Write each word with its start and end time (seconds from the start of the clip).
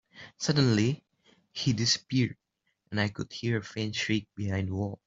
Suddenly, 0.39 1.05
he 1.51 1.73
disappeared, 1.73 2.35
and 2.89 2.99
I 2.99 3.09
could 3.09 3.31
hear 3.31 3.59
a 3.59 3.63
faint 3.63 3.93
shriek 3.95 4.27
behind 4.35 4.69
the 4.69 4.73
walls. 4.73 4.97